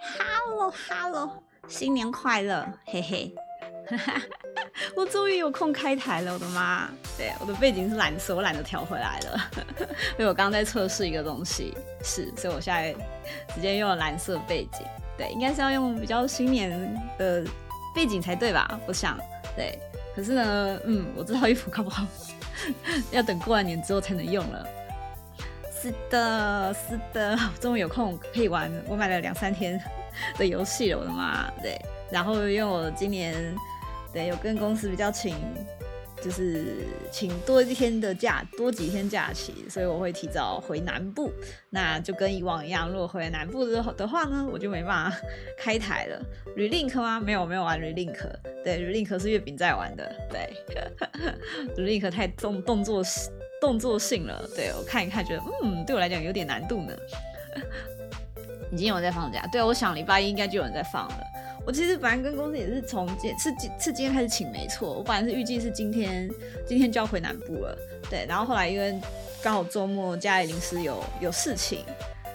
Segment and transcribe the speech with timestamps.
[0.00, 3.34] Hello Hello，新年快乐，嘿嘿。
[4.96, 6.88] 我终于有空开台了，我的妈！
[7.16, 9.50] 对，我的背景是蓝色，我懒得调回来了，
[10.16, 12.92] 因为我刚刚在测试一个东西，是，所以我现在
[13.54, 14.86] 直接用了蓝色背景。
[15.16, 16.70] 对，应该是要用比较新年
[17.18, 17.44] 的
[17.94, 18.80] 背景才对吧？
[18.86, 19.18] 我想，
[19.56, 19.78] 对。
[20.14, 22.06] 可是呢，嗯，我这套衣服搞不好
[23.10, 24.66] 要等过完年之后才能用了。
[25.84, 29.78] 是的，是的，终于有空可以玩我买了两三天
[30.38, 31.50] 的游戏了，我的妈！
[31.62, 31.78] 对，
[32.10, 33.54] 然后因为我今年。
[34.12, 35.34] 对，有跟公司比较请，
[36.22, 41.32] 就是请多一天的假，多几天假期，所以我会提早回南部。
[41.68, 45.18] 那就跟以往一样，如果回南部的的话呢，我就没办法
[45.58, 46.22] 开台了。
[46.56, 47.18] Relink 吗？
[47.18, 48.16] 没有，没有玩 Relink。
[48.62, 50.14] 对，Relink 是月饼在玩的。
[50.30, 50.54] 对
[51.76, 53.02] ，Relink 太动动作
[53.64, 54.46] 动作性了。
[54.54, 56.94] 对，我看一看，觉得嗯，对我来讲有点难度呢。
[58.70, 61.24] 已经有人在放假，对，我想礼拜一应该就有人在放了。
[61.64, 64.92] 我其实本来跟公司也是从今是今是今天开始请，没错。
[64.92, 66.28] 我本来是预计是今天
[66.66, 67.78] 今天就要回南部了，
[68.10, 68.26] 对。
[68.28, 69.00] 然后后来因为
[69.42, 71.82] 刚好周末家里临时有有事情。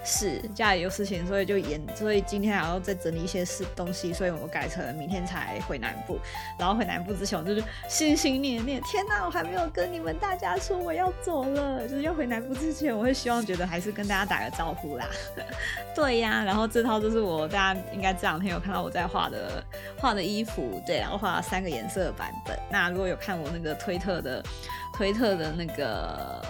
[0.09, 6.19] 是家里有事情，所以就延，所以今天还要再整理一些事东西，所以我改成明天才回南部。
[6.57, 15.05] 然后回南部之前，我就是心心念念，天哪，我还没有跟你们大家说我要走了，就是要回南部之前，我会希望觉得还是跟大家打个招呼啦。
[15.93, 19.63] 对呀，然后这套就是我大家应该这两天有看到我在画的
[19.99, 22.57] 画的衣服，对，然后画了三个颜色的版本。
[22.71, 24.43] 那如果有看我那个推特的
[24.91, 26.43] 推特的那个。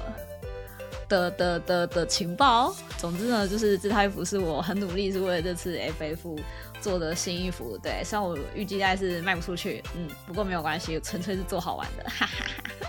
[1.09, 6.39] 的的的的情报，总之呢，就是这套衣服是我很努力，是为了这次 FF
[6.79, 7.77] 做的新衣服。
[7.77, 12.03] 对，虽然我预计大概是卖不出去，嗯，不过没有关系，纯粹是做好玩的。
[12.09, 12.87] 哈哈哈。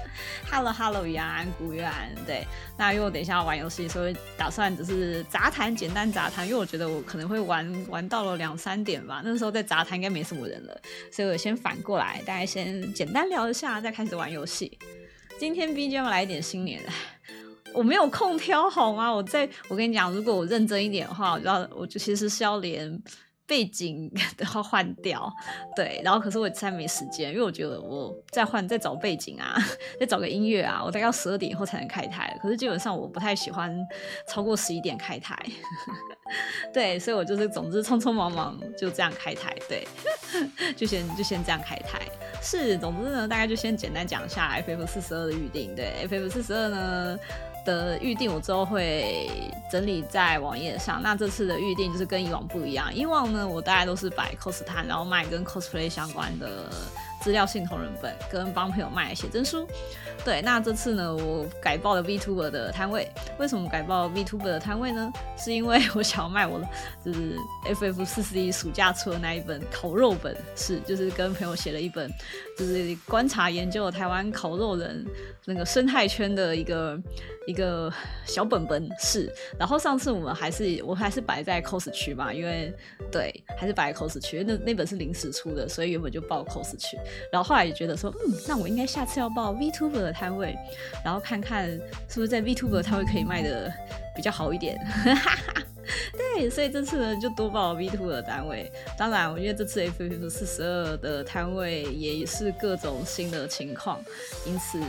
[0.53, 2.45] Hello Hello，安古月安，对，
[2.77, 10.81] 那因为我等一下要玩游戏，所以打算只是杂谈，简单杂谈，因为我觉得我可能会玩玩到了两三点吧，那时候在杂谈应该没什么人了，
[11.13, 14.77] 所以我先反过来，大概先简单聊一下，再开始玩游戏。
[15.39, 16.83] 今天 BGM 来一点新年。
[17.75, 19.11] 我没有空挑好吗？
[19.13, 23.01] 我在我跟你讲，如果我认真一点的话，我就要，我就其实是要连
[23.47, 25.33] 背景 都要换掉，
[25.75, 26.01] 对。
[26.05, 29.57] 然后可是我实在没时间，因为我觉得我再换再找背景啊，
[29.99, 32.37] 再找个音乐啊，我大概要十二点以后才能开台。
[32.43, 33.77] 可是基本上我不太喜欢
[34.29, 35.37] 超过十一点开台，
[36.73, 39.87] 对，所以我就是总之匆匆忙忙就这样开台，对，
[40.77, 42.01] 就先就先这样开台。
[42.43, 47.19] 是，总之呢，大概就先简单讲一下 FF 四十二的预定，对，FF 四十二呢。
[47.65, 49.31] 的预定我之后会
[49.71, 51.03] 整理在网页上。
[51.03, 52.95] 那这次的预定就是跟以往不一样。
[52.95, 56.69] 以往呢，我大概都是摆 cos 摊，然后卖跟 cosplay 相关的
[57.21, 59.67] 资料性同人本，跟帮朋友卖写真书。
[60.23, 63.11] 对，那这次呢，我改报了 VTuber 的摊位。
[63.39, 65.11] 为什么改报 VTuber 的摊位呢？
[65.39, 66.69] 是因为我想要卖我的，
[67.03, 72.13] 就是 FF 四十一暑假出的那一本烤肉本，是就是跟朋友写了一本，
[72.61, 75.03] 就是观察研究台湾烤肉人
[75.47, 77.01] 那个生态圈的一个
[77.47, 77.91] 一个
[78.27, 79.33] 小本本是。
[79.59, 82.71] 然后上次我们还是我还是摆在 cos 区嘛，因为
[83.11, 86.99] 对，还是摆在 cos 区，那那本是临时出的，所以原本就报 cos 区。
[87.33, 90.55] 然后后来也觉得说，嗯，那我应该下次要报 VTuber 的摊位，
[91.03, 93.73] 然后看看是不是在 VTuber 的摊位可以卖的
[94.15, 95.39] 比较好一点哈哈。
[96.17, 98.71] 对，所以这次呢就多报了 VTuber 的单位。
[98.99, 104.01] 当然，我觉得这次 FF 四十二的摊位也是各种新的情况，
[104.47, 104.81] 因此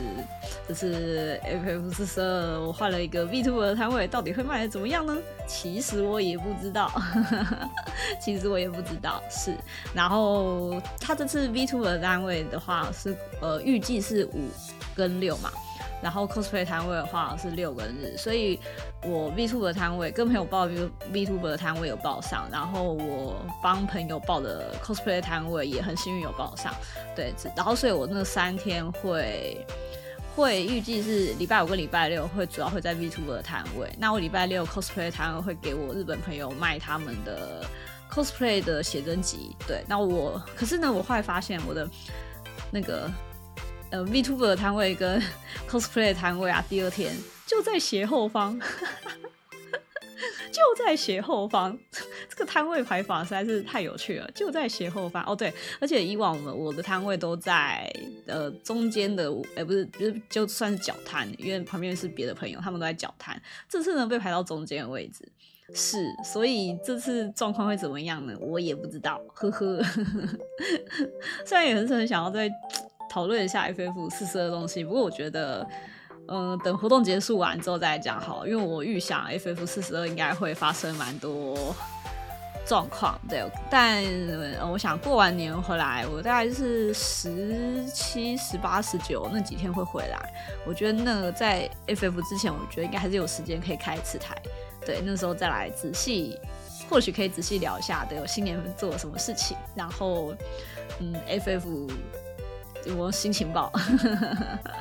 [0.68, 5.16] 这次 FF 四十二我换了一个 vtwo 的摊位，到底会卖的怎么样呢？
[5.46, 6.90] 其实我也不知道，
[8.20, 9.22] 其实我也不知道。
[9.30, 9.54] 是，
[9.94, 14.48] 然后他这次 vtwo 的单位的话是呃预计是五
[14.94, 15.50] 跟六嘛。
[16.02, 18.58] 然后 cosplay 摊位的话是六个日，所以
[19.04, 26.74] 我 VTuber 的摊位跟朋友报 VTuber 的摊位有报上，然后我帮朋友报的 cosplay 摊位也很幸运有报上，
[27.14, 29.64] 对，然后所以我那三天会
[30.34, 37.64] 会预计是礼拜五跟礼拜六会主要会在 VTuber 的摊位，那我礼拜六 cosplay 摊位会给我日本朋友卖他们的
[38.10, 41.88] cosplay 的写真集，对，那我可是呢，我后来发现我的
[42.72, 43.08] 那个。
[43.92, 45.22] 呃，VTuber 的摊位跟
[45.68, 47.14] cosplay 摊位啊，第二天
[47.46, 48.58] 就在斜后方，
[50.50, 51.78] 就在斜后方。
[52.30, 55.22] 这个摊位排法实在是太有趣了，就在斜后方。
[55.26, 57.92] 哦，对，而且以往我们我的摊位都在
[58.26, 63.40] 呃中间的，哎、不是，不是，就算是角摊，因为旁边是别的朋友，他们都在角摊。
[63.68, 65.30] 这次呢被排到中间的位置，
[65.74, 68.34] 是，所以这次状况会怎么样呢？
[68.40, 69.82] 我也不知道，呵呵。
[71.44, 72.50] 虽然也是很想要在。
[73.12, 75.66] 讨论一下 FF 四十二的东西，不过我觉得，
[76.28, 81.76] 嗯、等活动结束完之后再讲好，因为我预想 FF 四十二应该会发生蛮多
[82.66, 83.20] 状况。
[83.28, 84.02] 对，但
[84.70, 90.18] 我想过完年回来，我大概是十七、十八、十九那几天会回来。
[90.66, 94.34] 我觉得那在 FF 之前，我觉得应该还是有时间可以开一次台。
[94.86, 96.38] 对，那时候再来仔细，
[96.88, 100.34] 或许可以仔细聊一下，对，我新年做了什么事情，然后
[100.98, 101.90] 嗯，FF
[102.84, 103.72] 有没有新情报？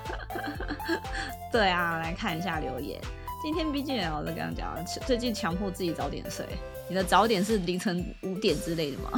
[1.51, 2.99] 对啊，来看一下留言。
[3.43, 6.45] 今天毕竟我在刚刚讲，最近强迫自己早点睡。
[6.87, 9.11] 你的早点是凌晨五点之类的吗？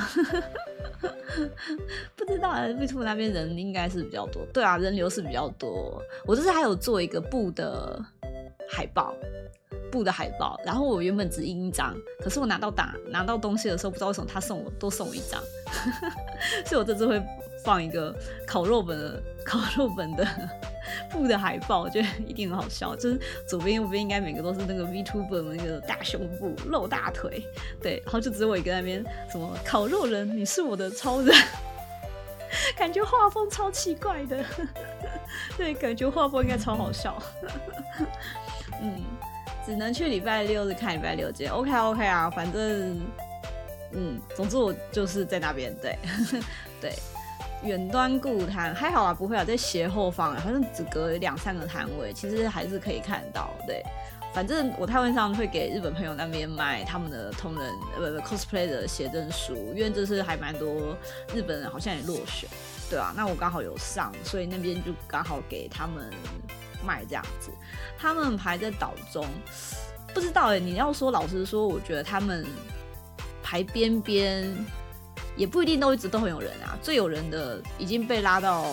[2.15, 4.45] 不知道啊，VTuber 那边人应该是比较多。
[4.53, 6.01] 对啊，人流是比较多。
[6.25, 7.99] 我这次还有做一个布的
[8.69, 9.13] 海报，
[9.91, 10.59] 布的海报。
[10.63, 15.41] 然后我原本只印一张，可是我拿到打拿到东西的时候，不知道为什么他送我多送我一张，
[16.65, 17.21] 所以我这次会
[17.63, 18.15] 放一个
[18.45, 20.27] 烤肉本的烤肉本的。
[21.09, 22.93] 布的海报，我觉得一定很好笑。
[22.95, 27.41] 就是左边右边应该每个都是那个 VTuber 那个大胸部露大腿，
[27.81, 31.33] 对，然后就只有我一个那边什么烤肉人，你是我的超人，
[32.75, 34.43] 感觉画风超奇怪的，
[35.57, 37.17] 对，感觉画风应该超好笑。
[38.81, 39.01] 嗯，
[39.65, 42.99] 只能去礼拜六日看礼拜六节，OK OK 啊，反正，
[43.93, 45.97] 嗯，总之我就是在那边，对，
[46.81, 46.93] 对。
[47.63, 53.51] 远端顾摊还好啊，不会啊，在斜后方，好像只隔两三个摊位，其实还是可以看到。
[53.65, 53.81] 对，
[54.33, 60.95] 反正我台湾上会给日本朋友那边卖他们的同人呃不 cosplay 的写真书，因为这次还蛮多
[61.33, 62.49] 日本人好像也落选，
[62.89, 66.11] 对啊，那我刚好有上，所以那边就刚好给他们
[66.85, 67.49] 卖这样子。
[67.97, 69.25] 他们排在岛中，
[70.13, 72.45] 不知道哎、你要说老实说，我觉得他们
[73.41, 74.53] 排边边。
[75.35, 78.65] 也不一定都一直都很有人啊，最有人的已经被拉到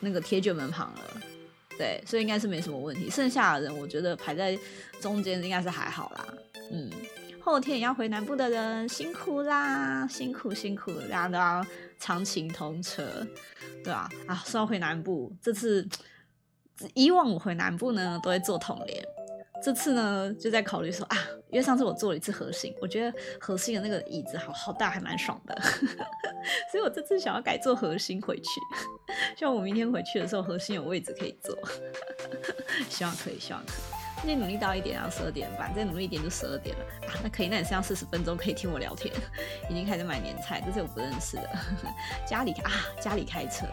[0.00, 1.20] 那个铁卷门旁了，
[1.78, 3.10] 对，所以应该是没什么问题。
[3.10, 4.58] 剩下的人，我觉得排在
[5.00, 6.26] 中间应该是还好啦。
[6.70, 6.90] 嗯，
[7.40, 11.64] 后天也要回南部的人辛苦啦，辛苦辛苦，大家都要
[11.98, 13.04] 长程通车，
[13.84, 14.08] 对吧？
[14.26, 15.86] 啊，啊，说要回南部，这次
[16.94, 19.04] 以往我回南部呢，都会坐统联。
[19.62, 21.16] 这次呢，就在考虑说啊，
[21.52, 25.54] 因为上次我坐了一次核心，我觉得核心的那个椅子好好大，还蛮爽的，
[26.72, 28.60] 所以我这次想要改坐核心回去，
[29.36, 31.56] 希望我明天回去的时候核心有位置可以坐，
[32.88, 33.72] 希望可以，希望可
[34.24, 36.84] 以，再努力到一点然后，十二点半，再努力一点就十二点了。
[37.06, 39.14] 啊，那可以，那你剩下四十分钟可以听我聊天，
[39.68, 41.50] 已经开始买年菜，这是我不认识的，
[42.26, 43.66] 家里啊，家里开车，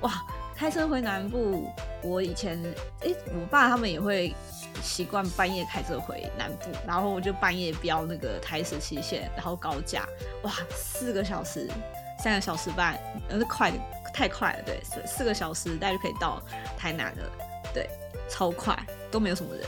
[0.00, 0.10] 哇，
[0.56, 1.70] 开车回南部，
[2.02, 2.60] 我以前
[3.02, 4.34] 哎，我爸他们也会。
[4.80, 10.08] 习惯半夜开车回南部，然后我就半夜飙那个台十七线，然后高架，
[10.42, 11.68] 哇，四个小时，
[12.18, 12.98] 三个小时半，
[13.28, 13.78] 呃，是快的，
[14.12, 16.42] 太快了，对，四四个小时大概就可以到
[16.76, 17.30] 台南了，
[17.74, 17.88] 对，
[18.28, 18.76] 超快，
[19.10, 19.66] 都没有什么人。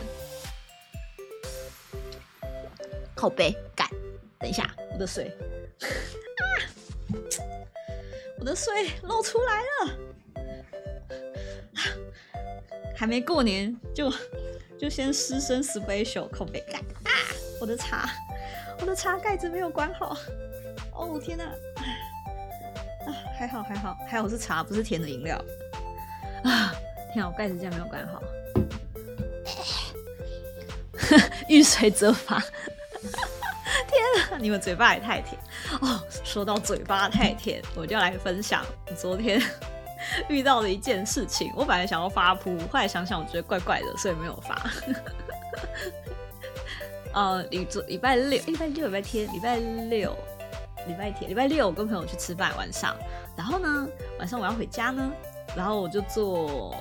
[3.14, 3.88] 靠北，干，
[4.38, 5.30] 等一下，我的水，
[5.80, 6.44] 啊，
[8.38, 9.98] 我的水漏出来了，
[12.96, 14.12] 还没过年就。
[14.78, 17.12] 就先湿身 special 口杯盖啊！
[17.60, 18.08] 我的茶，
[18.80, 20.16] 我的茶盖子没有关好。
[20.92, 21.44] 哦天哪！
[23.06, 25.36] 啊，还好还好还好是茶，不是甜的饮料。
[26.44, 26.74] 啊，
[27.12, 28.22] 天啊，我盖子竟然没有关好。
[31.48, 32.38] 遇水则发。
[33.00, 35.40] 天啊，你们嘴巴也太甜
[35.80, 36.02] 哦！
[36.24, 38.64] 说到嘴巴太甜，我就要来分享
[38.96, 39.40] 昨天。
[40.28, 44.62] 遇到的一件事情，我本来想要发铺，后来想想我觉得怪怪的，所以没有发。
[47.12, 50.16] 呃，礼礼拜六、礼拜六、礼拜天、礼拜六、
[50.88, 52.96] 礼拜天、礼拜六，我跟朋友去吃饭，晚上，
[53.36, 55.12] 然后呢，晚上我要回家呢，
[55.56, 56.74] 然后我就坐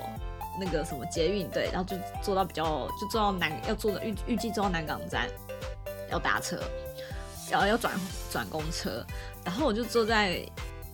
[0.59, 5.27] 那个什么捷运，对，然后就坐到比较，就坐到南，要坐的预预计坐到南港站，
[6.09, 6.59] 要搭车，
[7.51, 7.93] 然后要转
[8.31, 9.05] 转公车，
[9.45, 10.43] 然后我就坐在。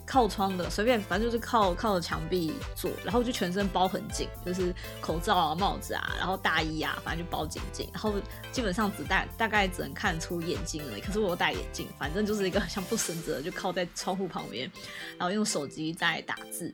[0.10, 8.16] 靠窗的随便，反正就是靠靠着墙壁坐，然后就全身包很紧，就是口罩啊、帽子啊，然后大衣啊，反正就包紧紧，然后
[8.52, 11.02] 基本上只戴大概只能看出眼睛而已。
[11.02, 14.68] 可是我有戴眼镜，反正就是一个 像不绳子的，就靠在窗户旁边，
[15.16, 16.74] 然后用手机在打字，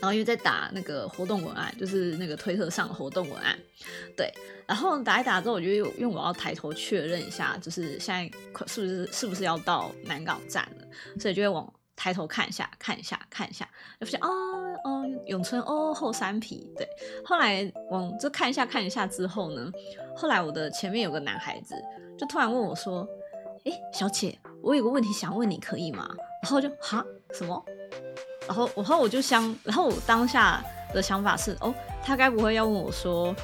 [0.00, 3.56] 然后因为在打那个活动文案，就是那个推特上的活动文案，
[4.16, 4.28] 对，
[4.66, 8.24] 然后打一打之后，我就因为我要抬头确认一下，就是现在
[8.66, 10.86] 是不是是不是要到南港站了，
[11.20, 11.72] 所以就会往。
[12.00, 13.68] 抬头看一下，看一下，看一下，
[14.00, 14.30] 就发现哦
[14.84, 16.88] 哦，永春哦后山皮对。
[17.22, 19.70] 后来往这看一下，看一下之后呢，
[20.16, 21.74] 后来我的前面有个男孩子
[22.18, 23.06] 就突然问我说
[23.66, 26.08] ：“哎，小姐，我有个问题想问你，可以吗？”
[26.42, 27.04] 然后就哈
[27.34, 27.62] 什么？
[28.48, 30.64] 然后然后我就想，然后我当下
[30.94, 33.36] 的想法是：哦，他该不会要问我说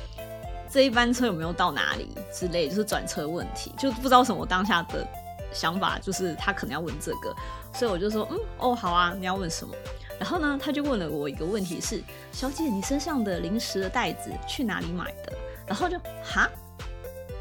[0.70, 5.06] 这一班车有没有到哪里之类，就是转车问题，就不知道什么当下的。
[5.52, 7.34] 想法就是他可能要问这个，
[7.72, 9.74] 所以我就说，嗯，哦，好啊，你要问什么？
[10.18, 15.32] 然后呢，他就问了我一个问题是，小姐，你身上的零食的袋子去哪里买的？
[15.66, 16.48] 然后就哈，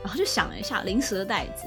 [0.04, 1.64] 然后就想了一下，零食的袋子。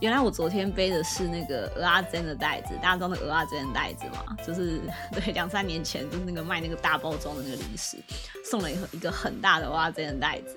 [0.00, 4.36] 原来我昨天背的是那个蚵仔煎的袋子，大家知道那个蚵仔煎的袋子嘛？
[4.46, 4.80] 就是
[5.12, 7.96] 对，两三年前就是那个卖那个大包装的那个零食，
[8.44, 10.56] 送了一个一个很大的蚵仔煎的袋子。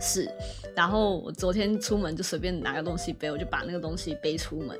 [0.00, 0.30] 是，
[0.74, 4.78] 然后我昨天出门就随便拿个东西背，我就把那个东西背出门。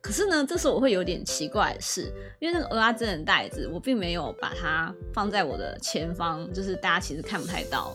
[0.00, 7.94] 可是呢，这时候我会有点奇怪的是，因为那个蚵仔煎的袋子，我并没有把它放在我的前方，就是大家其实看不太到。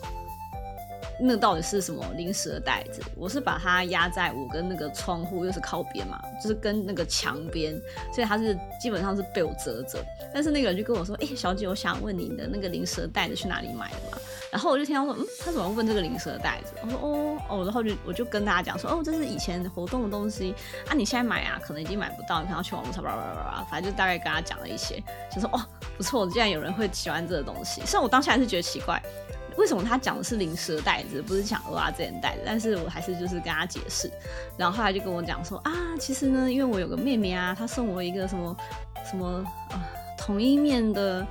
[1.20, 3.02] 那到底是什么零食的袋子？
[3.16, 7.74] 我是把它压在我跟那个窗户又是靠边嘛，就是跟那个墙边，
[8.14, 10.04] 所以它是基本上是被我遮着。
[10.34, 14.18] 但是那个人就跟我说：“哎、小姐，我想问你的那个零食的袋子去哪里买的嘛？”
[14.52, 20.54] 然后我就听到说：“嗯，他怎么问这个零食的袋子？”我说：“哦哦。”然后就我就跟大家讲说：“哦，这是以前活动的东西
[20.88, 25.02] 啊，你现在买啊，可能已经买不到，你可能要去网络上叭叭叭叭，反正就大概跟他讲了一些，
[25.34, 25.64] 就说：‘哦，
[25.98, 29.02] 不错，竟然有人会喜欢这个东西。’虽然我当下还是觉得奇怪。”
[29.58, 32.42] 为什么他讲的是零食的袋子，不是讲蚵仔煎袋子？
[32.46, 34.12] 但是我还是就是跟他解释，
[34.58, 38.56] 然后后来就跟我讲说啊，其实呢，因为我有个妹妹啊，她送我一个什么
[39.10, 39.86] 什么啊，
[40.18, 41.26] 同一面的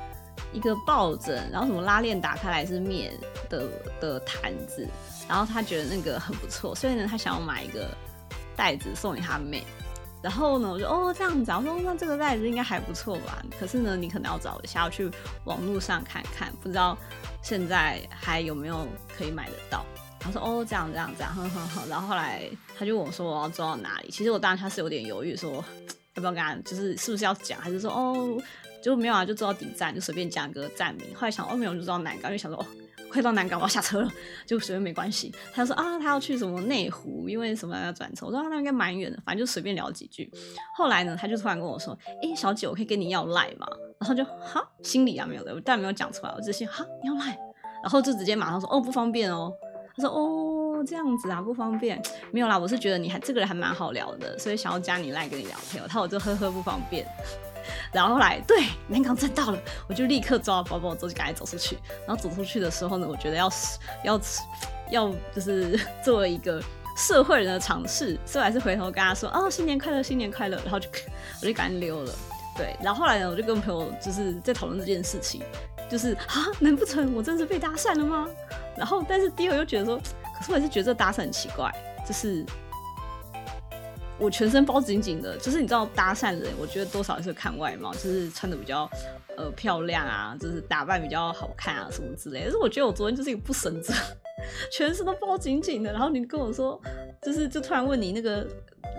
[0.52, 3.12] 一个抱枕，然后什么拉链打开来是面
[3.48, 3.66] 的
[4.00, 4.86] 的毯子，
[5.28, 7.88] 然后她觉得那个很不错，所以呢，她想要买一个
[8.56, 9.64] 袋子送给她妹。
[10.22, 13.42] 然后呢，我就哦这样子，我说那这个袋子应该还不错吧？
[13.58, 15.10] 可是呢，你可能要找一下，要去
[15.44, 16.96] 网络上看看，不知道
[17.42, 18.86] 现在还有没有
[19.16, 19.84] 可以买得到。
[20.20, 21.86] 他说哦这样这样这样，呵呵呵。
[21.88, 22.48] 然后后来
[22.78, 24.10] 他就问我说我要装到哪里？
[24.10, 25.52] 其实我当时他是有点犹豫说，
[26.14, 28.40] 要不要跟他，就是是不是要讲，还是说哦
[28.80, 31.06] 就没有啊，就坐到底站，就随便讲个站名。
[31.14, 32.66] 后来想哦没有，就坐到南港，就想说哦。
[33.12, 34.10] 快到南港，我要下车了，
[34.46, 35.30] 就随便没关系。
[35.52, 38.24] 他就说啊，他要去什么内湖，因为什么要转车。
[38.24, 40.30] 我说啊，那应该蛮远的，反正就随便聊几句。
[40.74, 43.66] 后来呢，他就突然跟我说，哎、小姐，我可以跟你要赖吗？
[44.00, 47.38] 然后就哈，心里啊没有的，但没有讲出来，我只是哈你要赖，
[47.82, 49.52] 然后就直接马上说哦不方便哦。
[49.94, 52.00] 他说哦这样子啊不方便，
[52.32, 55.84] 没有啦，我是觉得你还这个人还蛮好聊的，所以想要加你赖跟你聊天。
[55.86, 57.06] 他我就呵呵不方便。
[57.92, 61.78] 然后后来对南港站到了，我就立刻抓包包包，就赶紧走出去。
[62.06, 63.50] 然后走出去的时候呢，我觉得要
[64.04, 64.20] 要
[64.90, 66.62] 要就是 作为一个
[66.96, 70.88] 社会人的尝试，所以还是回头跟他说哦新年快乐新年快乐，然后就
[71.42, 72.12] 我就赶紧溜了。
[72.56, 75.42] 对，然后后来呢，我就跟朋友就是在讨论这件事情，
[75.90, 78.28] 就是啊难不成我真是被搭讪了吗？
[78.76, 79.96] 然后但是第二又觉得说，
[80.38, 81.72] 可是我还是觉得这搭讪很奇怪，
[82.06, 82.44] 就是。
[84.22, 88.88] 我全身包紧紧的，就是你知道搭讪人，我觉得多少是看外貌，就是穿的比较
[89.36, 92.44] 呃漂亮啊，就是打扮比较好看啊什么之类的。
[92.44, 93.92] 但是我觉得我昨天就是一个不省者，
[94.70, 95.92] 全身都包紧紧的。
[95.92, 96.80] 然后你跟我说，
[97.20, 98.46] 就是就突然问你那个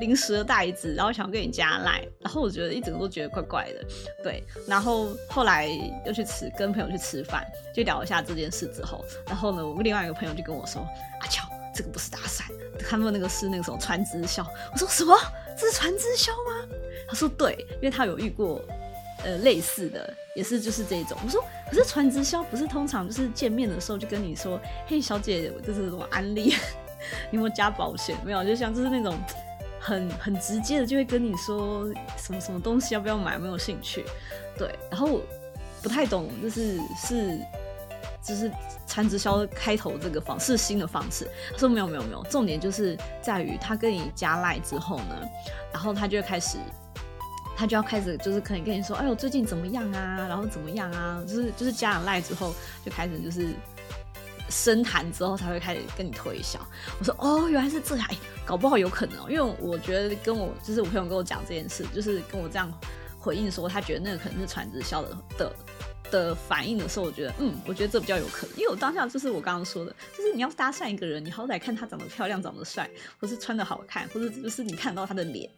[0.02, 3.86] 零食的袋子，然后想要跟你加赖，然后我觉得一整个都觉得怪怪的。
[4.22, 5.70] 对，然后后来
[6.06, 10.86] 又去吃，跟朋友去吃饭，就聊一下这件事之后，然后呢，我另外一个朋友就跟我说，
[11.22, 11.48] 阿乔。
[11.74, 12.44] 这个不是搭讪，
[12.88, 14.46] 他们那个是那个什么传直销。
[14.72, 15.18] 我说什么？
[15.58, 16.68] 这是传直销吗？
[17.08, 18.62] 他说对，因为他有遇过
[19.24, 21.18] 呃类似的，也是就是这种。
[21.24, 26.56] 我说可是传直销不是通常就是见面的时候就跟你说，嘿小姐，这是什么安利？
[27.32, 28.16] 你有没有加保险？
[28.26, 29.18] 没有，就像就是那种
[29.80, 31.86] 很很直接的，就会跟你说
[32.18, 34.06] 什么什么东西要不要买，没有兴趣。
[34.58, 35.22] 对，然后
[35.82, 37.40] 不太懂，就是是。
[38.26, 38.50] 就是
[38.94, 41.28] 传直销开头这个方式，新的方式。
[41.52, 45.28] 他说没有没有没有，重点就是在于他跟你加赖之后呢，
[45.72, 46.60] 然后他就会开始，
[47.58, 52.54] 他就要开始就是可能跟你说，哎呦最近怎么样啊，然后怎么样啊，就是就是加了赖之后
[52.86, 53.48] 就开始就是
[54.48, 56.60] 深谈之后才会开始跟你推销。
[57.00, 62.72] 我说哦原来是这样，哎，搞不好有可能哦，因为我觉得跟我就是我朋友跟我讲这件事，就是跟我这样
[63.18, 65.56] 回应说，他觉得那个可能是传直销的的。
[66.14, 72.88] 的反应的时候，我觉得，嗯，我觉得这比较有可能，因为我当下就是我刚刚说的，就是你要搭讪一个人，你好歹看他长得漂亮、长得帅，
[73.20, 75.50] 或是穿得好看，或者就是你看到他的脸，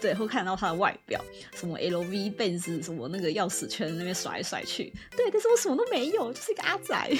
[0.00, 1.22] 对，或看到他的外表，
[1.54, 7.10] 什么 LV、Benz 什么那个钥匙圈那边甩来甩去，对，但是我什么都没有，就是一个阿仔，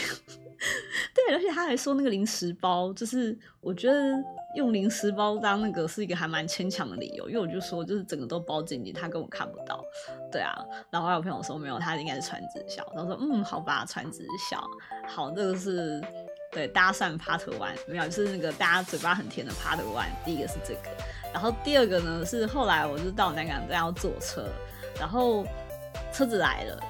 [1.14, 4.12] 对，而且他还说那个零食包，就是我觉得。
[4.54, 9.84] 用零食包当那个是一个还蛮牵强的理由，因为我就说就是整个都包紧紧，他根本看不到。
[10.32, 10.56] 对啊，
[10.90, 12.82] 然后还有朋友说没有，他应该是传直销。
[12.96, 14.58] 他说嗯，好吧，传直销。
[15.06, 16.02] 好，这个是
[16.50, 20.08] 对搭讪 part one，没有，就是那个大家嘴巴很甜的 part one。
[20.24, 20.88] 第一个是这个，
[21.30, 24.48] 然后第二个呢是后来我就到南港站要坐车，
[24.98, 25.44] 然后
[26.10, 26.80] 车子来了。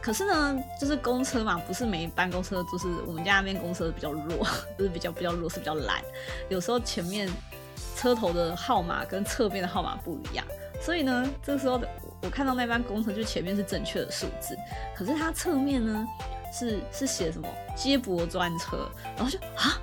[0.00, 4.46] 可是呢，就是公车嘛，不是每一班公车，就是我们家那边公车比较弱，
[4.78, 6.02] 就是比较比较弱，是比较懒。
[6.48, 7.28] 有时候前面
[7.96, 10.46] 车头的号码跟侧边的号码不一样，
[10.80, 11.80] 所以呢，这时候
[12.22, 14.56] 我看到那班公车就前面是正确的数字，
[14.96, 16.06] 可是它侧面呢
[16.52, 17.48] 是是写什么？
[17.76, 19.78] 接驳专车，然后就啊，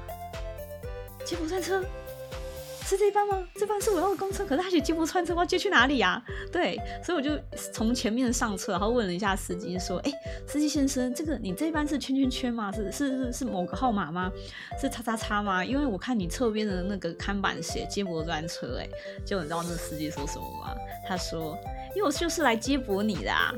[1.26, 1.84] 接驳专车。
[2.86, 3.44] 是这班吗？
[3.56, 6.24] 这班是我要的公车，可是他写接驳专车，我要接去哪里呀？
[6.52, 7.32] 对，所以我就
[7.74, 10.12] 从前面上车，然后问了一下司机，说：“哎，
[10.48, 12.72] 司机先生，这个你这班是圈圈圈吗？
[12.72, 14.32] 是是是是某个号码吗？
[14.80, 15.66] 是叉叉叉吗？
[15.66, 18.88] 因为我看你侧边的那个看板写接驳专车，哎，
[19.26, 20.76] 就你知道那个司机说什么吗？
[21.08, 21.58] 他说：
[21.96, 23.52] 因为我就是来接驳你的啊。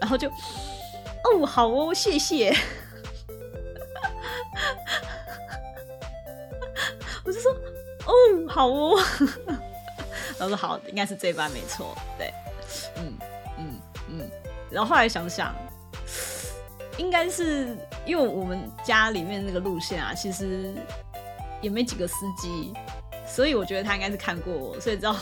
[0.00, 2.54] 然后就，哦，好哦，谢谢。
[7.24, 7.52] 我就说。
[8.08, 8.12] 哦，
[8.48, 8.98] 好哦，
[10.38, 12.32] 然后说好，应该是这班没错，对，
[12.96, 13.18] 嗯
[13.58, 14.30] 嗯嗯，
[14.70, 15.54] 然后后来想想，
[16.96, 20.72] 应该是因为我们家里面那个路线啊，其实
[21.60, 22.72] 也没几个司机，
[23.26, 25.14] 所以我觉得他应该是看过我，所以知道，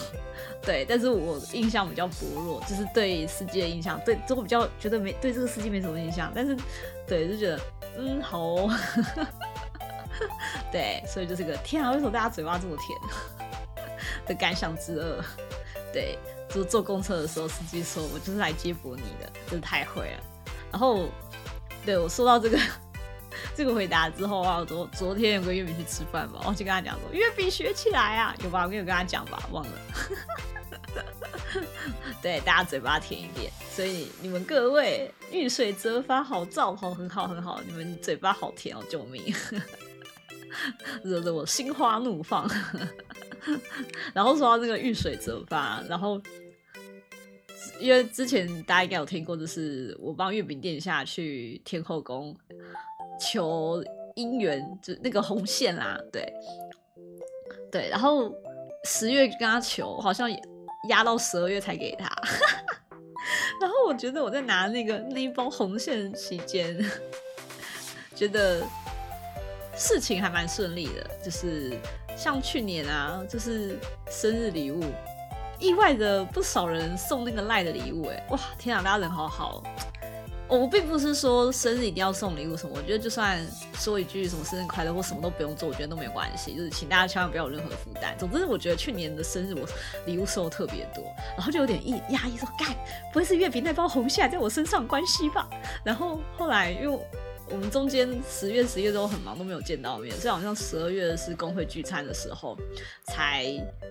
[0.63, 6.57] 对，但是我印象比较薄弱，就是对司机的印象，对，我比较觉得没对这个司机没什么印象，但是
[7.05, 7.61] 对就觉得
[7.99, 8.71] 嗯好哦。
[10.73, 12.99] 对，所以就是个天啊，为什么大家嘴巴这么甜
[14.27, 15.25] 的感想之二？
[15.93, 16.19] 对，
[16.49, 20.21] 就坐公车的时候，司机说我就是来接驳你的，真的太会了。
[20.71, 21.09] 然后，
[21.85, 22.59] 对我说到这个
[23.55, 28.65] 这个回答之后啊，昨昨天有个月饼去吃饭嘛，我就跟他讲说月饼学起来啊，有吧？
[28.65, 29.73] 我没有跟他讲吧，忘了。
[32.21, 39.23] 对，大家嘴巴甜一点，所以你们各位遇水则发，好兆头，很好很好，你们嘴巴好甜哦，救命！
[41.05, 42.49] 惹得我心花怒放，
[44.15, 46.21] 然后说到这个遇水则发，然后
[47.81, 52.37] 因为之前大家应该有听过，就是我帮月饼殿下去天后宫
[53.21, 53.83] 求
[54.15, 56.33] 姻缘，就那个红线啦，对
[57.71, 58.33] 对，然后
[58.85, 60.31] 十月跟他求，好像
[60.89, 62.07] 压到十二月才给他，
[63.61, 66.85] 然后我觉得我在拿那个那一包红线期间，
[68.15, 68.65] 觉得。
[69.77, 71.79] 事情还蛮顺利的，就是
[72.17, 73.79] 像去年啊，就是
[74.11, 74.83] 生日礼物，
[75.59, 79.63] 意外的不少人送那个赖的礼物，哎，哇，天啊，大家人好好。
[80.49, 88.17] 我并不是说生日一定要送礼物什么，我觉得就算说一句什么生日快乐或什么都不用做，我觉得都没关系，就是请大家千万不要有任何负担。
[88.17, 89.69] 总之，我觉得去年的生日我
[90.07, 91.05] 礼物收特别多，
[91.37, 92.69] 然后就有点压抑，说干，
[93.13, 95.51] 不会是月饼那包红线在我身上关系吧？
[95.85, 97.05] 然后后来又。
[97.49, 102.57] 我们中间十月、十一月都很忙，都没有见到面，所以好像十二月是公会聚餐的时候
[103.05, 103.47] 才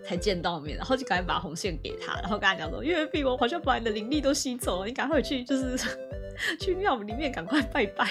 [0.05, 5.77] 才见到面，然后就赶紧把红线给他，然后跟他讲说：“月饼，我好像把你的灵力都吸走了，你赶快去，就是
[6.59, 8.09] 去庙里面赶快拜拜，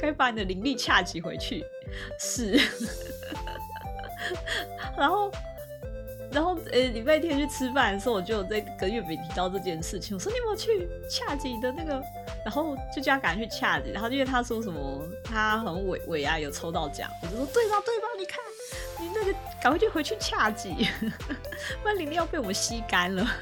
[0.00, 1.64] 赶紧把你的灵力恰集回去。”
[2.18, 2.58] 是，
[4.98, 5.30] 然后。
[6.32, 10.16] 然后，呃，礼拜天去吃饭的时候，我就有在跟月饼提到这件事情。
[10.16, 12.02] 我说：“你有没有去恰吉的那个？”
[12.44, 13.90] 然后就叫他赶紧去恰吉。
[13.90, 17.10] 然后因为他说什么，他很尾尾啊，有抽到奖。
[17.22, 17.80] 我就说：“对吧？
[17.84, 18.06] 对吧？
[18.18, 18.38] 你看，
[19.00, 20.88] 你那个赶快就回去恰吉，
[21.82, 23.26] 不然灵力要被我们吸干了。”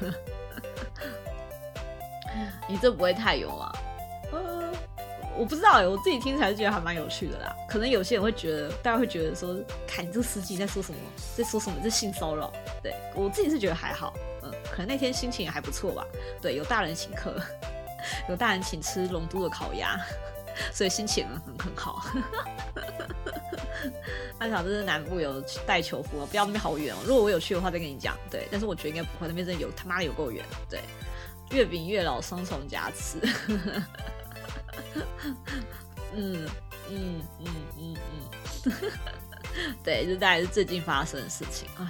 [2.67, 3.71] 你这不会太油啊？
[5.35, 7.55] 我不知道哎，我自己听起来是觉得还蛮有趣的啦。
[7.67, 10.97] 可能有些人会觉得，大家会觉得说，看你这个司机在说什么，
[11.35, 12.53] 在说什么，这性骚扰。
[12.83, 14.13] 对，我自己是觉得还好，
[14.43, 16.05] 嗯，可能那天心情也还不错吧。
[16.39, 17.35] 对，有大人请客，
[18.29, 19.99] 有大人请吃龙都的烤鸭，
[20.73, 22.05] 所以心情很很好。
[24.39, 26.99] 阿小，这是南部有带球服，不要那边好远哦。
[27.05, 28.17] 如果我有去的话，再跟你讲。
[28.29, 30.43] 对，但是我觉得应该不会，那边真的有他妈的有够远。
[30.69, 30.81] 对，
[31.51, 33.19] 月饼月老双重加持。
[36.15, 36.47] 嗯
[36.89, 37.97] 嗯嗯嗯
[38.65, 38.73] 嗯，
[39.83, 41.67] 对，就大概是最近发生的事情。
[41.79, 41.85] 哎，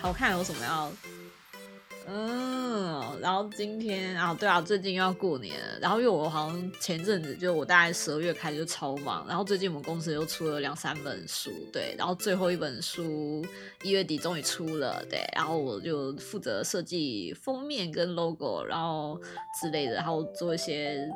[0.00, 0.90] 好看有什么要？
[2.08, 13.44] 嗯，然后今天啊，对啊，最近要过年，然后因为我好像前阵子就我大概十二月开始就超忙，然后最近我们公司又出了两三本书，对，然后最后一本书
[13.82, 19.20] 一月底终于出了，对，然后我就负责设计封面跟 logo，然后
[19.60, 21.10] 之类的，然后做一些。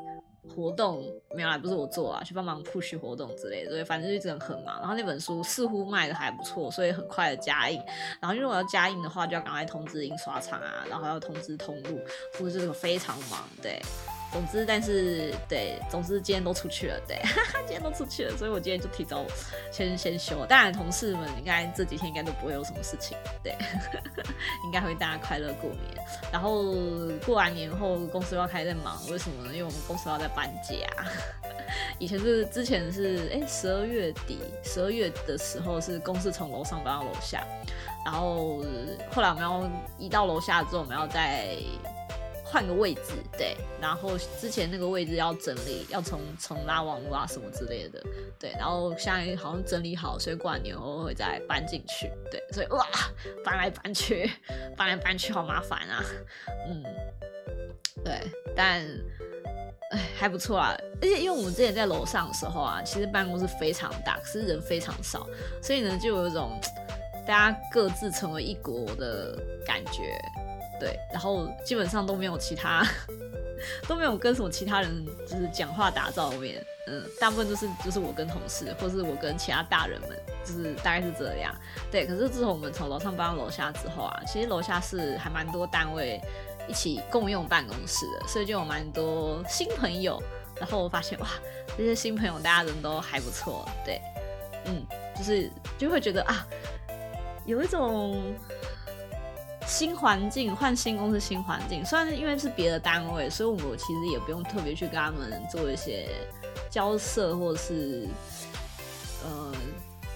[0.48, 4.78] 活动没有啦，不是我做啊，去帮忙 push 活动之类的，所以反正就一直很忙。
[4.80, 7.80] 然后那本书似乎卖的还不错，所以很快的加印。
[8.20, 12.00] 然后如果要加印的话，就要赶快通知印刷厂啊，然后要通知通路，
[12.36, 13.80] 所以这个非常忙，对。
[14.32, 19.24] 总之，但是对，总之今天都出去了，对，哈哈，今天都出去了，所以我今天就提早
[19.72, 20.46] 先先休。
[20.46, 23.56] 当然，同事们应该这几天应该都不会有什么事情，对，
[24.64, 26.06] 应该会大家快乐过年。
[26.32, 26.64] 然后
[27.26, 29.52] 过完年后，公司又要开始在忙，为什么呢？
[29.52, 30.74] 因为我们公司要在搬家。
[31.98, 37.44] 以前是之前是哎十二月底，十二月的时候是公司从楼上搬到楼下，
[38.04, 38.62] 然后
[39.12, 41.56] 后来我们要移到楼下之后，我们要在
[42.50, 48.02] 换个位置，对，然后之前那个位置要整理，要重重拉网络啊什么之类的，
[48.40, 52.84] 对，然后现在好像整理好，所以过完年我会再搬进去，对，所以哇，
[53.44, 54.28] 搬来搬去，
[54.76, 56.04] 搬来搬去好麻烦啊，
[56.68, 56.82] 嗯，
[58.04, 58.20] 对，
[58.56, 58.82] 但
[59.92, 65.24] 哎还不错啊，而且因为我们之前在楼上的时候啊，其实办公室非常大，可是人非常少，
[65.62, 66.60] 所以呢就有一种
[67.24, 70.20] 大家各自成为一国的感觉。
[70.80, 72.82] 对，然后基本上都没有其他，
[73.86, 80.10] 都没有跟什么其他人就是讲话打照面，嗯，大部分就是就是我跟同事，或是我跟其他大人们，
[80.42, 81.54] 就是大概是这样。
[81.90, 86.18] 对，可是自从我们从楼上搬到楼下之后啊，其实楼下是还蛮多单位
[86.66, 90.18] 一起共用办公室的，所以就有蛮多新朋友。
[90.58, 91.28] 然后我发现哇，
[91.76, 94.00] 这些新朋友大家人都还不错，对，
[94.64, 94.82] 嗯，
[95.14, 96.46] 就是就会觉得啊，
[97.44, 98.34] 有一种。
[99.70, 101.86] 新环境，换新公司，新环境。
[101.86, 106.08] 虽然因为是别的单位，所以我们其实也不用特别去跟他们做一些
[106.68, 108.08] 交涉或是
[109.24, 109.52] 呃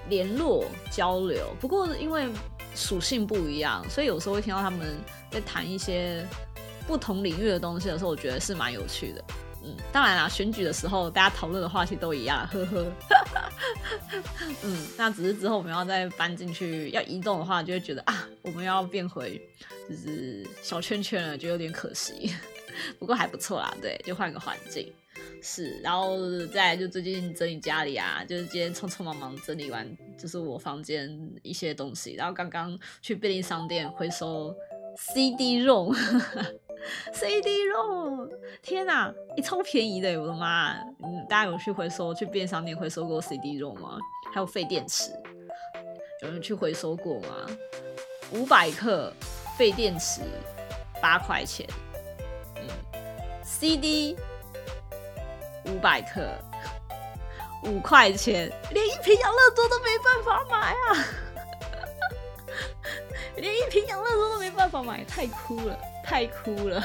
[0.09, 1.55] 联络交流。
[1.61, 2.29] 不过因为
[2.75, 4.99] 属性不一样，所以有时候会听到他们
[5.31, 6.27] 在谈一些
[6.85, 9.25] 不同领域的东西的时候，我觉得是蛮有趣的。
[9.63, 12.85] 嗯，当然啦，选举的时候大家讨论的话题都一样，呵呵。
[14.63, 19.41] 嗯，那只是之后我们要再搬进去，要移动的话，就会觉得啊，我们要变回
[19.89, 22.35] 就是小圈圈了，就有点可惜。
[22.99, 24.93] 不过还不错啦，对，就换个环境。
[25.41, 29.87] 是，然后再就最近整理家里啊，就是今天匆匆忙忙整理完，
[30.19, 34.55] 就是我房间一些东西，然后刚刚去便利商店回收
[34.97, 35.95] CD 肉
[37.13, 38.29] CD-ROM。
[38.63, 40.75] 天哪，你超便宜的，我的妈！
[41.03, 43.99] 嗯，大家有去回收去便商店回收过 CD-ROM 吗？
[44.33, 45.13] 还有废电池，
[46.23, 47.47] 有人去回收过吗？
[48.33, 49.13] 五百克
[49.57, 50.23] 废电池
[51.01, 51.67] 八块钱，
[52.57, 52.67] 嗯
[53.45, 54.17] ，CD
[55.67, 56.27] 五百克
[57.63, 61.07] 五块钱，连一瓶养乐多都没办法买啊！
[63.37, 65.79] 连一瓶养乐多都没办法买，太酷了。
[66.05, 66.85] 太哭了，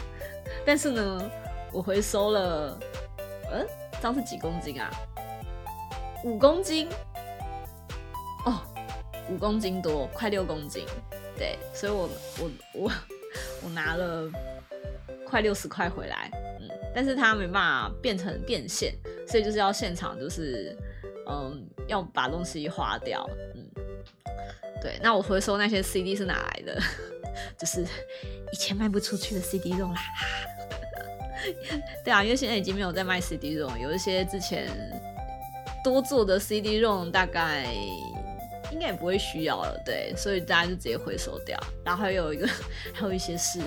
[0.66, 1.30] 但是呢，
[1.72, 2.78] 我回收了，
[3.50, 3.66] 嗯，
[4.00, 4.90] 这样是几公斤啊？
[6.22, 6.88] 五公斤，
[8.44, 8.60] 哦，
[9.30, 10.84] 五公斤多，快六公斤，
[11.38, 12.92] 对，所以我我我
[13.64, 14.30] 我拿了
[15.26, 16.30] 快六十块回来，
[16.60, 18.94] 嗯，但是它没办法变成变现，
[19.26, 20.76] 所以就是要现场就是，
[21.28, 23.66] 嗯，要把东西花掉，嗯，
[24.82, 26.80] 对，那我回收那些 CD 是哪来的？
[27.58, 27.86] 就是
[28.52, 30.00] 以前卖不出去的 CD-ROM 啦，
[32.04, 34.68] 对啊，因为现在已经没有在卖 CD 肉有一些之前
[35.82, 37.66] 多做的 CD 肉大概
[38.72, 41.58] 应该也不会需要了，对，所以大家就直接回收掉。
[41.84, 42.48] 然后还有一个，
[42.92, 43.60] 还有一些是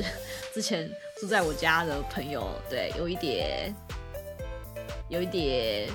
[0.54, 3.74] 之前住在我家的朋友，对，有一点
[5.08, 5.88] 有一点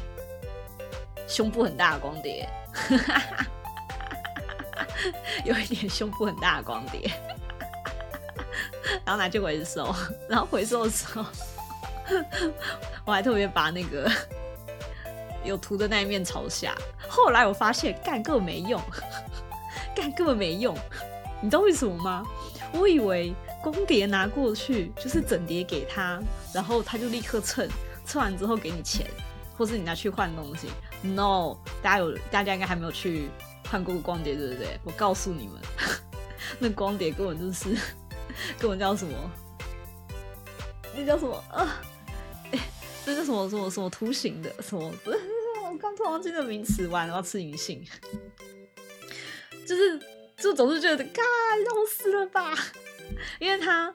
[1.29, 2.49] 胸部很大的光碟，
[5.45, 7.11] 有一点胸部很大的光碟。
[9.05, 9.95] 然后拿去回收，
[10.29, 11.25] 然后回收的时候，
[13.05, 14.11] 我还特别把那个
[15.45, 16.75] 有图的那一面朝下。
[17.09, 18.81] 后来我发现，干根本没用，
[19.95, 20.77] 干根本没用。
[21.41, 22.25] 你知道为什么吗？
[22.73, 26.21] 我以为光碟拿过去就是整碟给他，
[26.55, 27.69] 然后他就立刻称，
[28.07, 29.07] 称完之后给你钱，
[29.57, 30.69] 或是你拿去换东西。
[31.03, 33.29] No，大家有大家应该还没有去
[33.69, 34.79] 换过光碟，对不对？
[34.85, 35.61] 我告诉你们，
[36.59, 37.77] 那光碟根本就是。
[38.59, 39.13] 跟我叫什么？
[40.95, 41.81] 那叫什么啊？
[42.53, 42.61] 哎、欸，
[43.05, 44.51] 这叫什么什么什么图形的？
[44.63, 44.93] 什么？
[45.03, 45.19] 不是，
[45.65, 47.83] 我刚突然记得名词，完了要吃银杏。
[49.67, 49.99] 就是，
[50.37, 52.53] 就总是觉得，嘎，要死了吧？
[53.39, 53.95] 因为他，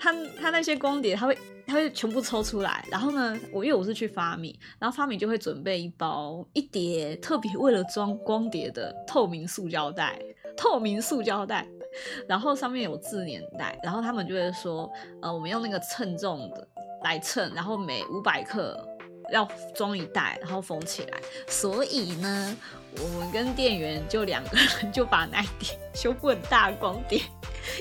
[0.00, 2.84] 他，他那些光碟，他会，他会全部抽出来。
[2.90, 10.18] 然后呢，我因为我是去发米，然后发米就会准备一包一叠特别为了装光碟的透明塑胶袋，
[10.56, 11.68] 透明塑胶袋。
[12.28, 16.66] 然后上面有字年代，然后他们就会说，呃，我们用那个称重的
[17.02, 18.76] 来称，然后每五百克
[19.30, 21.20] 要装一袋，然后封起来。
[21.46, 22.56] 所以呢，
[22.98, 27.22] 我们跟店员就两个人就把那一叠修复很大光碟，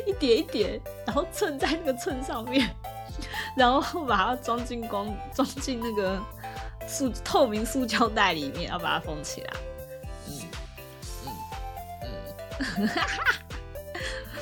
[0.05, 2.69] 一叠一叠，然后称在那个秤上面，
[3.55, 6.19] 然后把它装进光装进那个
[6.87, 9.53] 塑透明塑胶袋里面，要把它封起来。
[10.27, 10.33] 嗯
[11.25, 11.31] 嗯
[12.77, 13.33] 嗯，哈哈。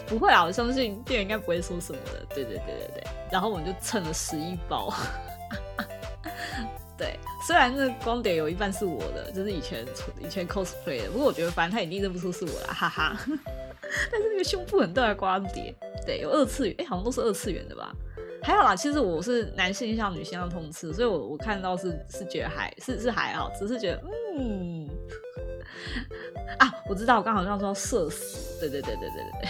[0.09, 2.25] 不会啊，我相信店员应该不会说什么的。
[2.33, 4.91] 对对对对对，然后我们就蹭了十一包。
[6.97, 7.17] 对，
[7.47, 9.85] 虽然那光碟有一半是我的，就是以前
[10.19, 13.17] 以前 cosplay 的，不过我觉得反正他一定认不出是我了，哈哈。
[14.11, 15.73] 但是那个胸部很大的光碟，
[16.05, 17.95] 对，有二次元，哎、好像都是二次元的吧？
[18.43, 24.03] 还好啦，其实我是男性向女性向通吃，所以我我看到是是觉得还是是还好，只是觉得
[24.37, 24.87] 嗯
[26.59, 29.49] 啊，我知道我刚好像说要射死，对对对对对对对，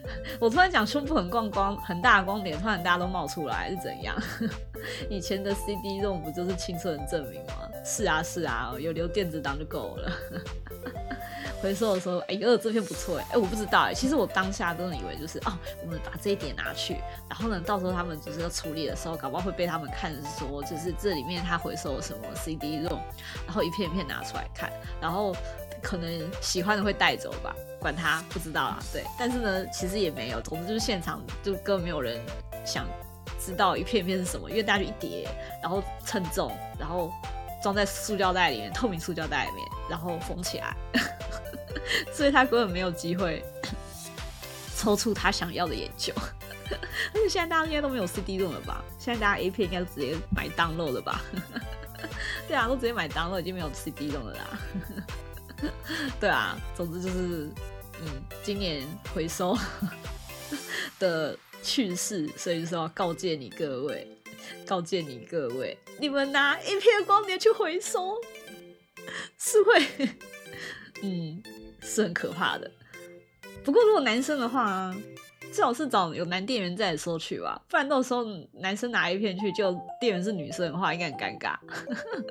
[0.40, 4.16] 我突然讲胸部很光光很大光点，突然大家都冒出来是怎样？
[5.08, 7.68] 以前的 CD-ROM 不就是青春的证明吗？
[7.84, 10.12] 是啊是啊，有留电子档就够了。
[11.60, 15.52] 回收的时候，哎、欸，呃，这片不错，哎，哎，我不知道，哎，其实我当下真的以为就是，哦，
[15.84, 16.96] 我们把这一点拿去，
[17.30, 22.98] 然后呢，到时候他们就是要处理的时候，搞不好会被他们看说，就是这里面他回收了什么 CD-ROM，
[23.46, 25.32] 然后一片一片拿出来看，然后
[25.82, 32.20] 可能喜欢的会带走吧，管他，不知道啦，对，但是呢，其实也没有，总之就是现场就根本没有人
[32.64, 32.86] 想
[33.38, 35.28] 知道一片片是什么，因为大家就一叠，
[35.60, 37.12] 然后称重，然后
[37.62, 40.76] 装在塑胶袋里面，透明塑胶袋里面，然后封起来。
[42.12, 43.42] 所以他根本没有机会
[44.76, 46.12] 抽出他想要的研究，
[46.70, 48.84] 而且现在大家应该都没有 CD-ROM 了吧？
[48.98, 51.20] 现在大家 A 片应该都直接买 download 了吧？
[52.46, 54.58] 对啊，都直接买 download，已经没有 CD-ROM 了啦。
[56.20, 57.50] 对啊，总之就是，
[58.00, 58.82] 嗯，今年
[59.14, 59.56] 回收
[60.98, 64.06] 的趣事，所以说要告诫你各位，
[64.66, 68.16] 告诫你各位，你们拿一片光碟去回收
[69.38, 69.86] 是会，
[71.02, 71.42] 嗯。
[71.84, 72.70] 是很可怕的。
[73.64, 74.94] 不过如果男生的话，
[75.52, 81.54] 最好是找有男店员在的时候去吧，不然到时候男生拿一片去，就店员是女生的话，应该很尴尬。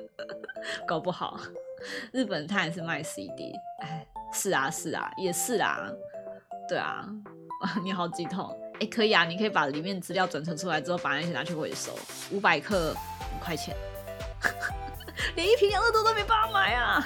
[0.86, 1.40] 搞不好。
[2.12, 5.90] 日本他也是卖 CD，哎，是啊是啊，也是啊，
[6.68, 7.04] 对啊，
[7.82, 11.92] 你好激动，哎，可以啊，你可以把里面资料转存出来之后，把那些拿去回收，
[12.30, 13.74] 五百克五块钱，
[15.34, 17.04] 连一瓶养乐多都没办法买啊。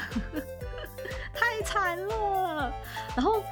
[1.34, 2.72] 太惨了，
[3.14, 3.42] 然后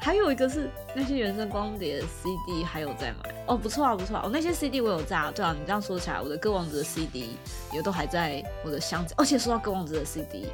[0.00, 7.36] 还有一个是那些原声光碟 CD 还有在买哦，不错啊不错啊，我、哦、那些 CD 我有在啊，对啊，你这样说起来，我的歌王子的 CD
[7.72, 10.46] 也都还在我的箱子，而且说到歌王子的 CD，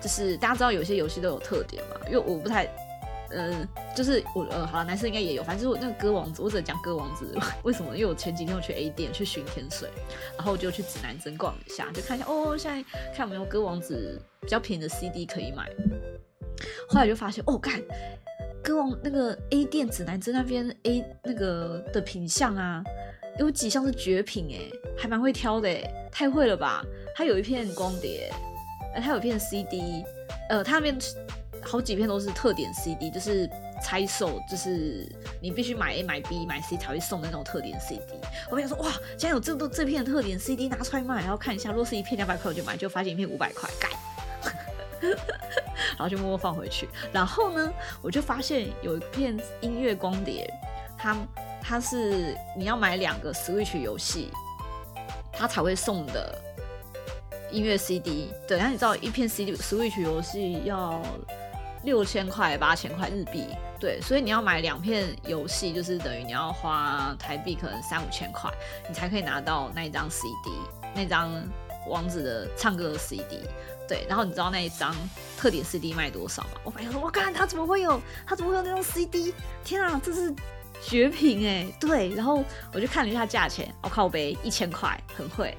[0.00, 2.68] 就是大家知道有些游戏都有特点嘛，因为我不太。
[3.34, 7.96] 嗯，就是我呃，好了，男生应该也有，反正我那个歌王子，我只能讲歌王子， 为什么？
[7.96, 9.88] 因为我前几天我去 A 店去寻天水，
[10.36, 12.84] 然后我就去指南针逛一下，就看一下哦，现在
[13.16, 15.66] 看有没有歌王子比较便宜的 CD 可以买。
[16.90, 17.80] 后来就发现哦，看
[18.62, 22.82] 跟王那个 A 店指南针那边 A 那个的品相啊，
[23.38, 26.84] 有几项是绝品哎，还蛮会挑的哎，太会了吧？
[27.14, 28.32] 他有一片光碟，
[28.94, 30.04] 哎，他有一片 CD，
[30.48, 30.96] 呃，他那边。
[31.64, 33.48] 好几片都是特点 CD，就是
[33.80, 35.08] 拆售，就是
[35.40, 38.00] 你必须买 A 买 B 买 C 才会送的那种特点 CD。
[38.50, 43.90] 我跟你说，哇，竟然有这么多这片特点 CD 拿出来卖，然后看一下，如果是一片两百块我就买，就发现一片五百块，改，
[45.02, 46.88] 然后就默默放回去。
[47.12, 50.48] 然后呢，我就发现有一片音乐光碟，
[50.98, 51.16] 它
[51.60, 54.30] 它是你要买两个 Switch 游戏，
[55.32, 56.38] 它才会送的
[57.50, 58.32] 音乐 CD。
[58.46, 61.00] 对，然后你知道一片 CD Switch 游戏要。
[61.84, 63.44] 六千块、八千块日币，
[63.80, 68.48] 对，所以你要买两片游戏，就是等于你要花台币可能三五千块，
[68.88, 70.52] 你才可以拿到那一张 CD，
[70.94, 71.32] 那张
[71.88, 73.40] 王子的唱歌的 CD，
[73.88, 74.94] 对，然后你知道那一张
[75.36, 76.50] 特点 CD 卖多少吗？
[76.64, 79.34] 我发现说，我靠，他怎么会有，他怎么会有那种 CD？
[79.64, 80.32] 天啊，这是
[80.84, 85.56] 绝品哎，对，然后我就看了一下价钱，我靠北一千块，很会，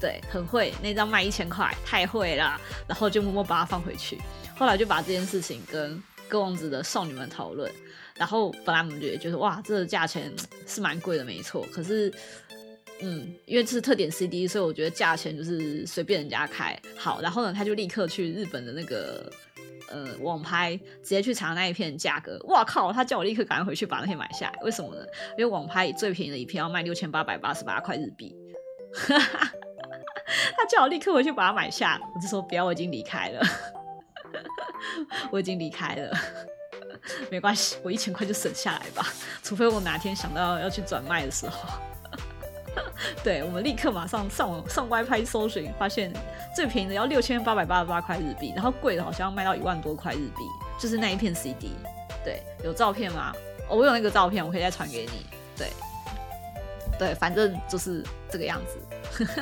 [0.00, 4.20] 对，很会，那张卖一千块，太会了，然后就默默把它放回去。
[4.56, 7.70] 后来就把这件事情跟歌王子的少女们讨论，
[8.14, 10.32] 然后本来我们觉得哇，这个价钱
[10.66, 11.66] 是蛮贵的，没错。
[11.72, 12.12] 可是，
[13.02, 16.78] 嗯，因为这是特点 CD，所以我觉得价钱就是随便人家开。
[16.96, 19.30] 好，然后呢，他就立刻去日本的那个
[19.90, 22.38] 呃网拍，直接去查那一片价格。
[22.48, 22.92] 哇靠！
[22.92, 24.58] 他叫我立刻赶快回去把那片买下来。
[24.62, 25.04] 为什么呢？
[25.36, 28.34] 因为网拍最便宜的一片要卖六千八百八十八块日币。
[30.56, 33.42] 他叫我立刻回去把它买下，我就说不要，我已经离开了。
[35.30, 36.16] 我已经离开了，
[37.30, 39.12] 没关系，我一千块就省下来吧。
[39.42, 41.68] 除非我哪天想到要去转卖的时候，
[43.22, 46.12] 对，我们立刻马上上网上歪拍搜寻，发现
[46.54, 50.44] 最便宜的要六千八百八十八块日币，然后贵的好像要卖到一万多块日币，
[50.78, 51.72] 就是那一片 CD。
[52.24, 53.32] 对，有照片吗？
[53.68, 55.26] 哦，我有那个照片，我可以再传给你。
[55.56, 55.70] 对，
[56.98, 59.26] 对，反正就是这个样子。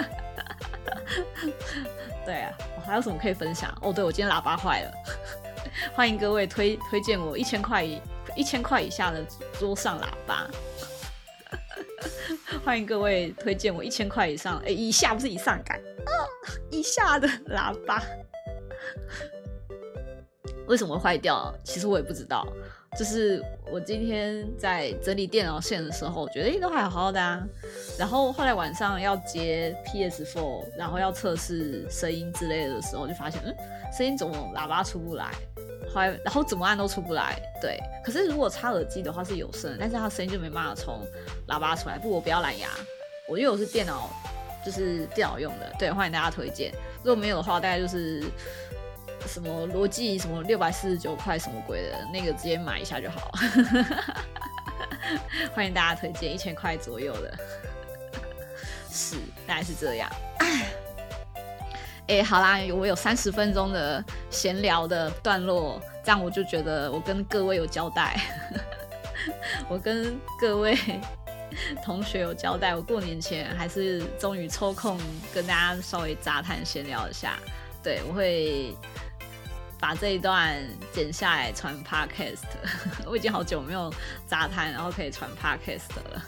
[2.24, 3.70] 对啊，我还有什么可以分享？
[3.82, 4.92] 哦，对，我今天喇叭坏了，
[5.94, 8.00] 欢迎各位推推荐我一千块以
[8.34, 9.24] 一千块以下的
[9.58, 10.48] 桌上喇叭，
[12.62, 16.12] 欢迎各位推荐我一千块以上，哎，以下不是以上感，啊，
[16.70, 18.02] 以下的喇叭。
[20.66, 21.52] 为什么会坏掉？
[21.64, 22.46] 其实我也不知道。
[22.98, 23.42] 就是
[23.72, 27.42] 我今天在整理电脑线的时候，觉得诶都还好好的啊。
[27.98, 33.56] 然后后来晚上要接 PS4，然后要测试声音之类的时候，就发现嗯，
[33.96, 35.30] 声音怎么喇叭出不来？
[35.92, 37.40] 后来然后怎么按都出不来。
[37.60, 41.06] 对，可是如果插耳机的话是有声，但是它声音就没办法从
[41.48, 41.98] 喇叭出来。
[41.98, 42.68] 不，我不要蓝牙，
[43.28, 44.08] 我因为我是电脑，
[44.64, 45.72] 就是电脑用的。
[45.78, 46.72] 对，欢迎大家推荐。
[46.98, 48.24] 如果没有的话，大概就是。
[49.26, 53.30] 什么罗技什么六百四十九块什么鬼的，那个直接买一下就好。
[55.52, 57.38] 欢迎大家推荐一千块左右的，
[58.90, 60.10] 是大概是这样。
[62.10, 68.20] 哎、好啦，我有三十分钟的闲聊的段落，这样我就觉得我跟各位有交代，
[69.70, 70.76] 我跟各位
[71.84, 74.98] 同学有交代，我过年前还是终于抽空
[75.32, 77.38] 跟大家稍微杂谈闲聊一下。
[77.82, 78.76] 对，我会。
[79.82, 82.44] 把这一段剪下来传 podcast，
[83.08, 83.90] 我已经好久没有
[84.26, 86.22] 杂谈，然后可以传 podcast 了。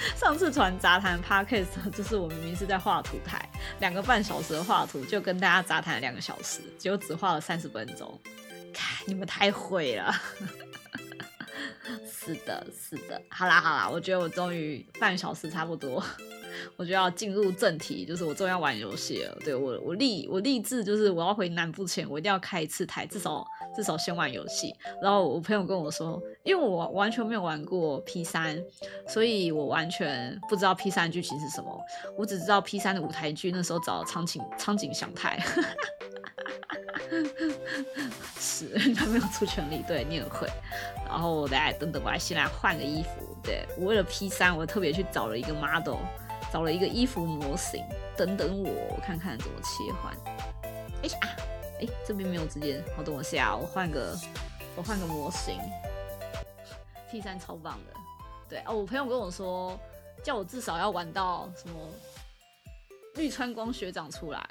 [0.16, 3.48] 上次传杂谈 podcast，就是我明明是在画图台，
[3.80, 8.20] 两个半小时的画图，就跟大家杂谈两个小时，结果只画了三十分钟。
[8.72, 10.14] 看你们太会了。
[12.10, 13.20] 是的，是的。
[13.30, 16.02] 好啦，好啦，我觉得我终于半小时差不多。
[16.76, 19.38] 我就要进入正题，就是我终于要玩游戏了。
[19.44, 23.46] 对，我，我立我立志，就是我要回南部前，我一定要开一次台，至少
[23.76, 24.74] 至少先玩游戏。
[25.00, 28.60] 然后我朋友跟我说，因为我完全没有玩过 P 三，
[29.06, 31.80] 所以我完全不知道 P 三剧情是什么。
[32.16, 35.38] 我只知道 P 三的舞台剧那时候找苍井苍井翔太，
[38.58, 40.48] 是 他没有出全力，对，你也会。
[41.06, 43.36] 然后我来等等，我来先来换个衣服。
[43.42, 45.98] 对，我为了 P 三，我特别去找了一个 model。
[46.50, 47.84] 找了一个衣服模型，
[48.16, 50.16] 等等我，我看看怎么切换。
[51.02, 51.36] 哎呀，
[51.78, 54.16] 哎，这边没有直接，好，等我下，我换个，
[54.74, 55.60] 我换个模型。
[57.10, 57.92] P 三超棒的，
[58.48, 59.78] 对哦，我朋友跟我说，
[60.24, 61.78] 叫我至少要玩到什么
[63.16, 64.42] 绿川光学长出来。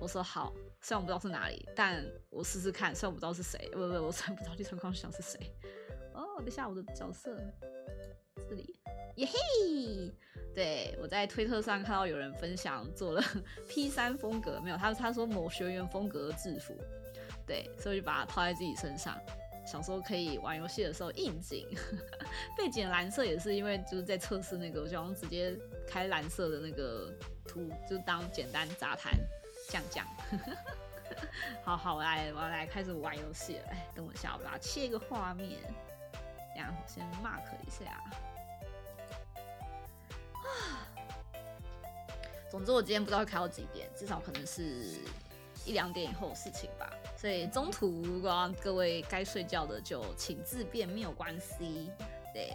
[0.00, 2.94] 我说好，虽然我不知道是哪里，但我试试看。
[2.94, 5.52] 虽然我不知道是谁，不不，我虽然不知道 绿川光学长是谁。
[6.14, 7.36] 哦，等下我的角色
[8.48, 8.78] 这里，
[9.16, 10.14] 耶嘿。
[10.54, 13.22] 对，我在推特上看到有人分享做了
[13.68, 16.76] P 三风格，没有他他说某学员风格制服，
[17.46, 19.16] 对，所以就把它套在自己身上，
[19.64, 21.68] 想说可以玩游戏的时候应景。
[22.58, 27.12] 背景蓝色也是因为就是在测试那个，我想直接开蓝色的那个
[27.46, 29.12] 图，就当简单杂谈
[29.68, 30.06] 讲讲。
[31.62, 33.70] 好 好，我来我要来开始玩游戏了。
[33.94, 35.60] 等我一下，我把它切一个画面，
[36.56, 38.02] 然后先 mark 一下。
[42.50, 45.00] 总之，我今天不知道会开到几点，至少可能是
[45.64, 46.90] 一两点以后的事情吧。
[47.16, 51.90] 所以中途如果各位该睡觉的，就请自便，没有关系。
[52.32, 52.54] 对，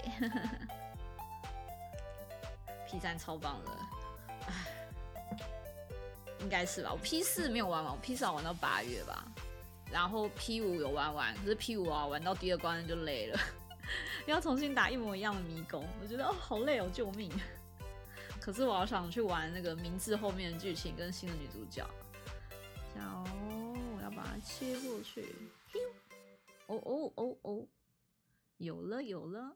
[2.88, 3.71] P 三超棒的，
[6.43, 6.91] 应该是吧？
[6.91, 9.25] 我 P 四没有玩完，我 P 四好玩到八月吧。
[9.91, 13.39] 然后 P 五有玩完，可是 P 五啊玩到第二关就累了，
[14.27, 17.32] 要重新打一模一样的迷宫，我觉得哦好累哦，救命！
[18.41, 21.88] 可是我好想去玩那个名字后面的剧情跟新的女主角。
[22.97, 23.23] 哦，
[23.95, 25.34] 我要把它切过去。
[26.67, 27.67] 哦哦哦哦，
[28.58, 29.56] 有了有了。